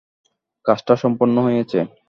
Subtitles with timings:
[0.65, 1.79] কাজটা সম্পন্ন হয়েছে।